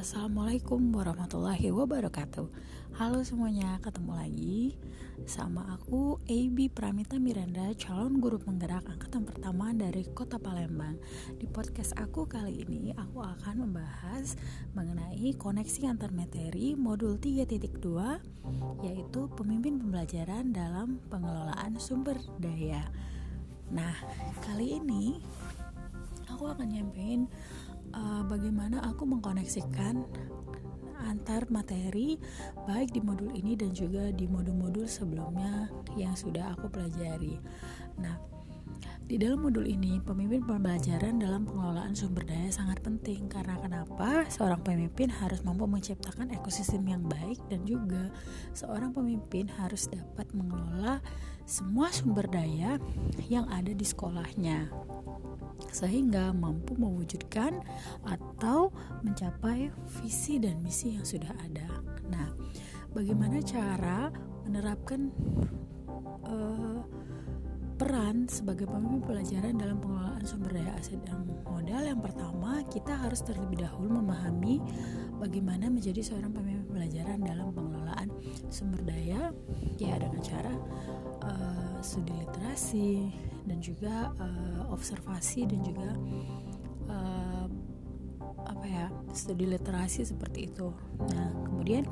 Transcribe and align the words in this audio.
Assalamualaikum 0.00 0.96
warahmatullahi 0.96 1.68
wabarakatuh. 1.76 2.48
Halo 2.96 3.20
semuanya, 3.20 3.76
ketemu 3.84 4.16
lagi 4.16 4.80
sama 5.28 5.76
aku 5.76 6.16
AB 6.24 6.72
Pramita 6.72 7.20
Miranda, 7.20 7.68
calon 7.76 8.16
guru 8.16 8.40
penggerak 8.40 8.80
angkatan 8.88 9.28
pertama 9.28 9.76
dari 9.76 10.08
kota 10.16 10.40
Palembang. 10.40 10.96
Di 11.36 11.44
podcast 11.44 11.92
aku 12.00 12.24
kali 12.24 12.64
ini, 12.64 12.96
aku 12.96 13.20
akan 13.20 13.68
membahas 13.68 14.40
mengenai 14.72 15.36
koneksi 15.36 15.92
antar 15.92 16.16
materi 16.16 16.72
modul 16.80 17.20
3.2 17.20 18.80
Yaitu 18.80 19.20
pemimpin 19.36 19.84
pembelajaran 19.84 20.56
dalam 20.56 20.96
pengelolaan 21.12 21.76
sumber 21.76 22.16
daya. 22.40 22.88
Nah, 23.68 23.92
kali 24.48 24.80
ini 24.80 25.20
aku 26.24 26.56
akan 26.56 26.72
nyampein 26.72 27.28
uh, 27.94 28.22
bagaimana 28.26 28.82
aku 28.86 29.06
mengkoneksikan 29.06 30.04
antar 31.00 31.48
materi 31.48 32.20
baik 32.68 32.92
di 32.92 33.00
modul 33.00 33.32
ini 33.32 33.56
dan 33.56 33.72
juga 33.72 34.12
di 34.12 34.28
modul-modul 34.28 34.84
sebelumnya 34.84 35.72
yang 35.96 36.12
sudah 36.12 36.52
aku 36.54 36.68
pelajari. 36.68 37.40
Nah, 37.98 38.20
di 39.10 39.18
dalam 39.18 39.42
modul 39.42 39.66
ini, 39.66 39.98
pemimpin 39.98 40.38
pembelajaran 40.46 41.18
dalam 41.18 41.42
pengelolaan 41.42 41.98
sumber 41.98 42.22
daya 42.22 42.46
sangat 42.54 42.78
penting 42.78 43.26
karena 43.26 43.58
kenapa? 43.58 44.22
Seorang 44.30 44.62
pemimpin 44.62 45.10
harus 45.10 45.42
mampu 45.42 45.66
menciptakan 45.66 46.30
ekosistem 46.30 46.86
yang 46.86 47.02
baik 47.10 47.42
dan 47.50 47.66
juga 47.66 48.14
seorang 48.54 48.94
pemimpin 48.94 49.50
harus 49.50 49.90
dapat 49.90 50.30
mengelola 50.30 51.02
semua 51.42 51.90
sumber 51.90 52.30
daya 52.30 52.78
yang 53.26 53.50
ada 53.50 53.74
di 53.74 53.82
sekolahnya 53.82 54.70
sehingga 55.74 56.30
mampu 56.30 56.78
mewujudkan 56.78 57.66
atau 58.06 58.70
mencapai 59.02 59.74
visi 59.98 60.38
dan 60.38 60.62
misi 60.62 60.94
yang 60.94 61.02
sudah 61.02 61.34
ada. 61.42 61.82
Nah, 62.14 62.30
bagaimana 62.94 63.42
cara 63.42 64.14
menerapkan 64.46 65.10
uh, 66.30 66.78
peran 67.80 68.28
sebagai 68.28 68.68
pemimpin 68.68 69.00
pelajaran 69.00 69.56
dalam 69.56 69.80
pengelolaan 69.80 70.20
sumber 70.28 70.52
daya 70.52 70.76
aset 70.76 71.00
dan 71.08 71.24
modal 71.48 71.80
yang 71.80 71.96
pertama 71.96 72.60
kita 72.68 72.92
harus 72.92 73.24
terlebih 73.24 73.64
dahulu 73.64 74.04
memahami 74.04 74.60
bagaimana 75.16 75.72
menjadi 75.72 76.04
seorang 76.04 76.28
pemimpin 76.28 76.68
pelajaran 76.68 77.24
dalam 77.24 77.48
pengelolaan 77.56 78.12
sumber 78.52 78.84
daya 78.84 79.32
ya 79.80 79.96
dengan 79.96 80.20
cara 80.20 80.52
uh, 81.24 81.80
studi 81.80 82.12
literasi 82.20 83.16
dan 83.48 83.64
juga 83.64 84.12
uh, 84.20 84.68
observasi 84.76 85.48
dan 85.48 85.64
juga 85.64 85.88
uh, 86.92 87.48
apa 88.44 88.66
ya 88.68 88.86
studi 89.16 89.48
literasi 89.48 90.04
seperti 90.04 90.52
itu. 90.52 90.68
Nah 91.16 91.32
kemudian 91.48 91.88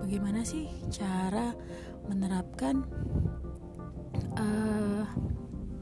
bagaimana 0.00 0.48
sih 0.48 0.64
cara 0.88 1.52
menerapkan 2.08 2.88
uh, 4.40 4.95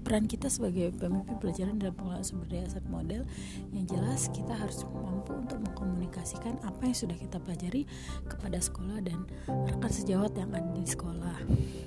peran 0.05 0.28
kita 0.28 0.53
sebagai 0.53 0.92
pemimpin 1.00 1.41
pelajaran 1.41 1.80
dalam 1.80 1.97
pengelolaan 1.97 2.28
sumber 2.28 2.44
daya 2.53 2.69
aset 2.69 2.84
model 2.92 3.25
yang 3.72 3.89
jelas 3.89 4.28
kita 4.36 4.53
harus 4.53 4.84
mampu 4.92 5.33
untuk 5.33 5.64
mengkomunikasikan 5.64 6.61
apa 6.61 6.83
yang 6.84 6.97
sudah 6.97 7.16
kita 7.16 7.41
pelajari 7.41 7.89
kepada 8.28 8.61
sekolah 8.61 9.00
dan 9.00 9.25
rekan 9.48 9.89
sejawat 9.89 10.36
yang 10.36 10.53
ada 10.53 10.69
di 10.77 10.84
sekolah. 10.84 11.39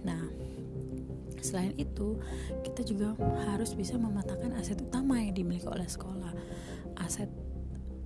Nah, 0.01 0.21
Selain 1.37 1.71
itu, 1.77 2.17
kita 2.65 2.83
juga 2.83 3.15
harus 3.47 3.71
bisa 3.77 3.95
memetakan 3.95 4.57
aset 4.57 4.83
utama 4.83 5.21
yang 5.21 5.31
dimiliki 5.31 5.69
oleh 5.69 5.87
sekolah. 5.87 6.33
Aset 6.99 7.29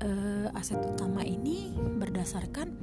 uh, 0.01 0.47
aset 0.57 0.81
utama 0.81 1.21
ini 1.21 1.73
berdasarkan 1.77 2.73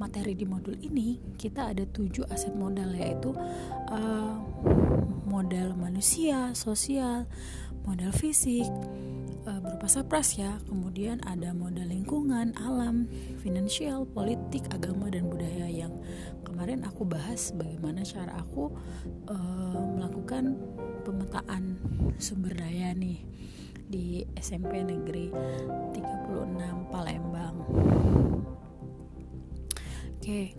materi 0.00 0.34
di 0.34 0.42
modul 0.48 0.74
ini 0.82 1.20
kita 1.38 1.70
ada 1.70 1.86
tujuh 1.86 2.26
aset 2.32 2.52
modal 2.56 2.90
yaitu 2.96 3.30
uh, 3.92 4.34
modal 5.28 5.72
manusia, 5.78 6.52
sosial, 6.52 7.24
modal 7.86 8.10
fisik, 8.12 8.66
uh, 9.46 9.58
berupa 9.62 9.88
sapras 9.88 10.36
ya. 10.36 10.58
Kemudian 10.68 11.22
ada 11.24 11.54
modal 11.54 11.88
lingkungan 11.88 12.52
alam 12.58 13.08
finansial 13.40 14.04
politik 14.04 14.66
agama 14.74 15.08
dan 15.08 15.30
budaya 15.30 15.70
yang 15.70 15.94
kemarin 16.42 16.84
aku 16.84 17.08
bahas 17.08 17.54
bagaimana 17.56 18.04
cara 18.04 18.36
aku 18.38 18.70
uh, 19.30 19.82
melakukan 19.96 20.58
pemetaan 21.02 21.80
sumber 22.20 22.54
daya 22.54 22.94
nih 22.94 23.24
di 23.92 24.24
SMP 24.40 24.80
Negeri 24.80 25.28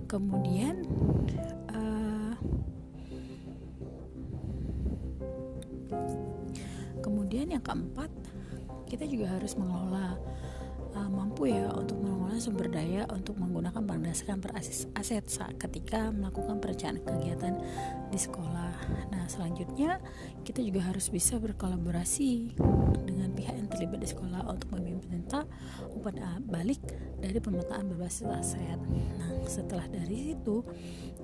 kemudian 0.08 0.84
uh, 1.72 2.34
kemudian 7.00 7.54
yang 7.54 7.64
keempat 7.64 8.10
kita 8.88 9.10
juga 9.10 9.34
harus 9.36 9.58
mengelola 9.58 10.16
uh, 10.96 11.10
mampu 11.10 11.50
ya 11.50 11.70
untuk 11.74 12.00
mengelola 12.00 12.38
sumber 12.38 12.70
daya 12.70 13.06
untuk 13.14 13.38
menggunakan 13.38 13.82
berdasarkan 14.14 14.42
aset 14.98 15.26
saat 15.26 15.58
ketika 15.58 16.14
melakukan 16.14 16.62
perencanaan 16.62 17.02
kegiatan 17.02 17.58
di 18.10 18.20
sekolah. 18.22 18.74
Nah, 19.10 19.26
selanjutnya 19.26 19.98
kita 20.46 20.62
juga 20.62 20.86
harus 20.86 21.10
bisa 21.10 21.42
berkolaborasi 21.42 22.58
dengan 23.06 23.34
pihak 23.34 23.58
yang 23.58 23.70
terlibat 23.70 24.06
di 24.06 24.10
sekolah 24.10 24.46
untuk 24.50 24.70
meminta 24.78 25.50
umpan 25.94 26.42
balik 26.46 26.82
dari 27.18 27.42
pemetaan 27.42 27.90
berbasis 27.90 28.30
aset. 28.30 28.78
Nah, 29.18 29.34
setelah 29.50 29.90
dari 29.90 30.38
itu 30.38 30.62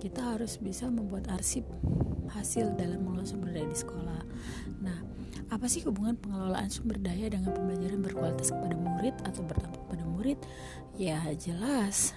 kita 0.01 0.33
harus 0.37 0.57
bisa 0.57 0.89
membuat 0.89 1.29
arsip 1.29 1.67
hasil 2.29 2.73
dalam 2.77 3.05
mengelola 3.05 3.25
sumber 3.25 3.53
daya 3.53 3.67
di 3.69 3.77
sekolah. 3.77 4.21
Nah, 4.81 4.97
apa 5.49 5.65
sih 5.65 5.81
hubungan 5.85 6.13
pengelolaan 6.13 6.69
sumber 6.69 7.01
daya 7.01 7.25
dengan 7.25 7.49
pembelajaran 7.49 8.05
berkualitas 8.05 8.53
kepada 8.53 8.77
murid 8.77 9.17
atau 9.25 9.41
berdampak 9.59 9.83
pada 9.91 10.05
murid? 10.07 10.39
Ya 10.95 11.19
jelas, 11.35 12.15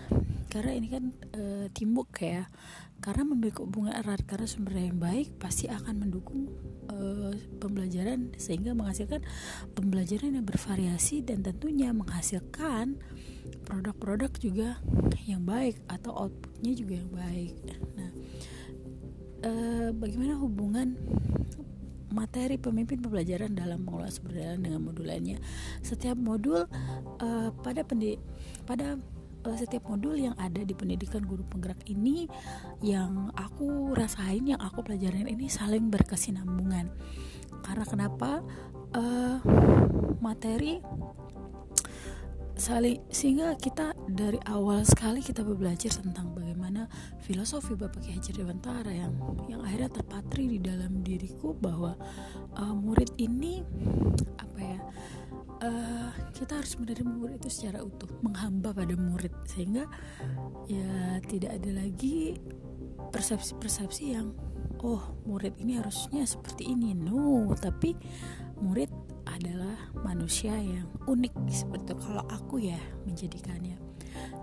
karena 0.50 0.78
ini 0.78 0.88
kan 0.90 1.04
e, 1.34 1.66
timbuk 1.74 2.14
ya. 2.22 2.46
Karena 3.02 3.26
memiliki 3.26 3.66
hubungan 3.66 3.98
erat 3.98 4.22
karena 4.22 4.46
sumber 4.46 4.78
yang 4.78 5.02
baik 5.02 5.34
pasti 5.42 5.66
akan 5.66 6.06
mendukung 6.06 6.46
e, 6.86 7.34
pembelajaran 7.58 8.30
sehingga 8.38 8.78
menghasilkan 8.78 9.26
pembelajaran 9.74 10.38
yang 10.38 10.46
bervariasi 10.46 11.26
dan 11.26 11.42
tentunya 11.42 11.90
menghasilkan 11.90 13.02
produk-produk 13.66 14.30
juga 14.38 14.78
yang 15.26 15.42
baik 15.42 15.82
atau 15.90 16.14
outputnya 16.14 16.72
juga 16.78 16.94
yang 17.02 17.10
baik. 17.10 17.54
Nah, 17.98 18.10
e, 19.42 19.52
bagaimana 19.90 20.38
hubungan 20.38 20.94
materi 22.12 22.60
pemimpin 22.60 23.00
pembelajaran 23.00 23.56
dalam 23.56 23.82
pengelolaan 23.82 24.12
sumber 24.12 24.32
daya 24.38 24.54
dengan 24.60 24.80
modul 24.84 25.08
lainnya. 25.08 25.38
Setiap 25.80 26.16
modul 26.16 26.68
uh, 27.20 27.48
pada 27.64 27.82
pendidik 27.82 28.20
pada 28.68 29.00
uh, 29.48 29.56
setiap 29.58 29.88
modul 29.90 30.14
yang 30.14 30.36
ada 30.38 30.62
di 30.62 30.72
pendidikan 30.76 31.24
guru 31.24 31.42
penggerak 31.48 31.82
ini 31.90 32.30
yang 32.84 33.32
aku 33.34 33.96
rasain 33.96 34.46
yang 34.46 34.60
aku 34.60 34.84
pelajarin 34.86 35.26
ini 35.26 35.50
saling 35.50 35.90
berkesinambungan. 35.90 36.92
Karena 37.62 37.84
kenapa? 37.86 38.44
Uh, 38.92 39.40
materi 40.20 40.84
saling 42.56 43.00
sehingga 43.08 43.56
kita 43.56 43.96
dari 44.12 44.38
awal 44.48 44.84
sekali 44.84 45.24
kita 45.24 45.40
belajar 45.42 45.92
tentang 45.98 46.36
bagaimana 46.36 46.84
filosofi 47.24 47.74
Bapak 47.74 48.04
Ki 48.04 48.14
Hajar 48.14 48.38
Dewantara 48.38 48.92
yang 48.92 49.12
yang 49.48 49.60
akhirnya 49.64 49.90
terpatri 49.90 50.46
di 50.46 50.58
dalam 50.60 51.00
diriku 51.00 51.56
bahwa 51.56 51.96
uh, 52.60 52.74
murid 52.76 53.12
ini 53.16 53.64
apa 54.36 54.60
ya 54.60 54.80
uh, 55.62 56.10
kita 56.34 56.58
harus 56.58 56.74
menerima 56.76 57.10
murid 57.10 57.36
itu 57.38 57.50
secara 57.50 57.80
utuh 57.80 58.10
menghamba 58.20 58.74
pada 58.74 58.94
murid. 58.98 59.32
Sehingga 59.46 59.86
ya 60.66 61.22
tidak 61.24 61.62
ada 61.62 61.70
lagi 61.82 62.36
persepsi-persepsi 63.12 64.04
yang 64.12 64.34
oh 64.82 65.02
murid 65.24 65.54
ini 65.62 65.78
harusnya 65.78 66.26
seperti 66.26 66.74
ini. 66.74 66.92
No 66.92 67.54
tapi 67.54 67.94
murid 68.62 68.90
adalah 69.36 69.76
manusia 70.04 70.52
yang 70.54 70.88
unik 71.08 71.34
seperti 71.48 71.92
kalau 71.98 72.24
aku 72.28 72.60
ya 72.60 72.78
menjadikannya. 73.08 73.80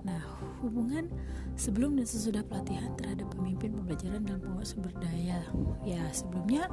Nah, 0.03 0.21
hubungan 0.63 1.12
sebelum 1.59 2.00
dan 2.00 2.07
sesudah 2.07 2.41
pelatihan 2.47 2.95
terhadap 2.95 3.30
pemimpin 3.36 3.75
pembelajaran 3.75 4.24
dalam 4.24 4.39
pengelolaan 4.41 4.68
sumber 4.68 4.94
daya. 4.97 5.39
Ya, 5.83 6.01
sebelumnya 6.15 6.71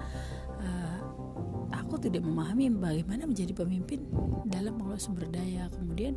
uh, 0.63 0.99
aku 1.75 1.99
tidak 1.99 2.23
memahami 2.23 2.71
bagaimana 2.71 3.27
menjadi 3.27 3.53
pemimpin 3.53 4.07
dalam 4.47 4.79
pengelolaan 4.79 5.03
sumber 5.03 5.27
daya. 5.29 5.69
Kemudian 5.75 6.17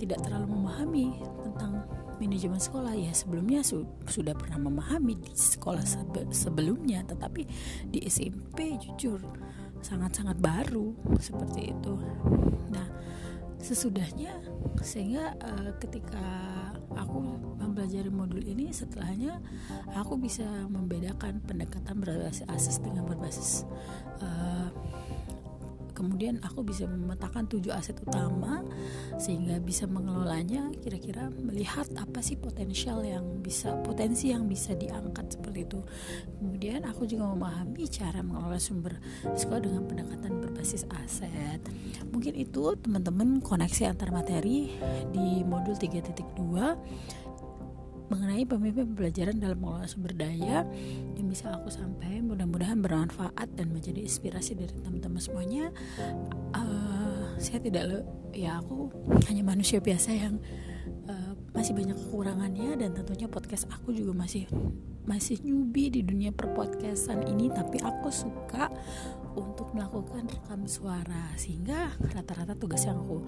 tidak 0.00 0.24
terlalu 0.24 0.56
memahami 0.56 1.06
tentang 1.44 1.84
manajemen 2.18 2.60
sekolah. 2.60 2.96
Ya, 2.96 3.12
sebelumnya 3.12 3.60
su 3.62 3.84
sudah 4.08 4.34
pernah 4.34 4.58
memahami 4.58 5.20
di 5.20 5.32
sekolah 5.32 5.84
sebelumnya, 6.32 7.04
tetapi 7.06 7.46
di 7.88 8.02
SMP 8.08 8.74
jujur 8.80 9.20
sangat-sangat 9.82 10.38
baru 10.38 10.94
seperti 11.18 11.74
itu. 11.74 11.94
Nah, 12.70 12.86
sesudahnya 13.58 14.38
sehingga 14.80 15.34
uh, 15.42 15.70
ketika 15.82 16.22
aku 16.94 17.18
mempelajari 17.58 18.10
modul 18.10 18.42
ini 18.42 18.70
setelahnya 18.70 19.42
aku 19.98 20.14
bisa 20.14 20.46
membedakan 20.70 21.42
pendekatan 21.42 21.98
berbasis 21.98 22.46
ases 22.46 22.78
dengan 22.78 23.02
berbasis 23.06 23.66
uh, 24.22 24.70
kemudian 25.98 26.38
aku 26.46 26.62
bisa 26.62 26.86
memetakan 26.86 27.50
tujuh 27.50 27.74
aset 27.74 27.98
utama 27.98 28.62
sehingga 29.18 29.58
bisa 29.58 29.90
mengelolanya 29.90 30.70
kira-kira 30.78 31.26
melihat 31.42 31.90
apa 31.98 32.22
sih 32.22 32.38
potensial 32.38 33.02
yang 33.02 33.42
bisa 33.42 33.74
potensi 33.82 34.30
yang 34.30 34.46
bisa 34.46 34.78
diangkat 34.78 35.34
seperti 35.34 35.66
itu. 35.66 35.82
Kemudian 36.38 36.86
aku 36.86 37.10
juga 37.10 37.34
memahami 37.34 37.90
cara 37.90 38.22
mengelola 38.22 38.62
sumber 38.62 38.94
sekolah 39.26 39.58
dengan 39.58 39.82
pendekatan 39.90 40.38
berbasis 40.38 40.86
aset. 41.02 41.58
Mungkin 42.14 42.38
itu 42.38 42.78
teman-teman 42.78 43.42
koneksi 43.42 43.90
antar 43.90 44.14
materi 44.14 44.70
di 45.10 45.42
modul 45.42 45.74
3.2 45.74 47.26
mengenai 48.08 48.44
pemimpin 48.48 48.88
pembelajaran 48.92 49.36
dalam 49.36 49.60
mengelola 49.60 49.88
sumber 49.88 50.16
daya 50.16 50.64
yang 51.16 51.26
bisa 51.28 51.52
aku 51.52 51.68
sampaikan. 51.68 52.28
Mudah-mudahan 52.28 52.80
bermanfaat 52.80 53.48
dan 53.54 53.72
menjadi 53.72 54.04
inspirasi 54.04 54.56
dari 54.56 54.72
teman-teman 54.72 55.20
semuanya. 55.20 55.70
Uh, 56.56 57.36
saya 57.38 57.62
tidak 57.62 58.04
ya 58.34 58.58
aku 58.58 58.90
hanya 59.30 59.46
manusia 59.46 59.78
biasa 59.78 60.10
yang 60.10 60.40
uh, 61.06 61.32
masih 61.54 61.72
banyak 61.76 61.96
kekurangannya 61.96 62.80
dan 62.80 62.90
tentunya 62.96 63.28
podcast 63.30 63.68
aku 63.70 63.94
juga 63.94 64.12
masih 64.16 64.48
masih 65.08 65.40
newbie 65.40 65.88
di 65.88 66.04
dunia 66.04 66.28
perpodcastan 66.36 67.24
ini 67.24 67.48
tapi 67.48 67.80
aku 67.80 68.12
suka 68.12 68.68
untuk 69.32 69.72
melakukan 69.72 70.28
rekam 70.28 70.68
suara. 70.68 71.32
Sehingga 71.40 71.96
rata-rata 71.96 72.52
tugas 72.52 72.84
yang 72.84 73.00
aku 73.00 73.24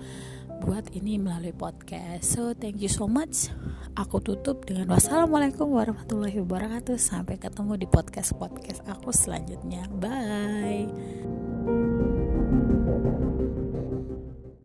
buat 0.61 0.93
ini 0.93 1.17
melalui 1.17 1.57
podcast. 1.57 2.37
So 2.37 2.53
thank 2.53 2.85
you 2.85 2.93
so 2.93 3.09
much. 3.09 3.49
Aku 3.97 4.21
tutup 4.21 4.69
dengan 4.69 4.93
wassalamualaikum 4.93 5.73
warahmatullahi 5.73 6.37
wabarakatuh. 6.45 7.01
Sampai 7.01 7.41
ketemu 7.41 7.81
di 7.81 7.87
podcast 7.89 8.37
podcast 8.37 8.85
aku 8.85 9.09
selanjutnya. 9.15 9.89
Bye 9.97 11.40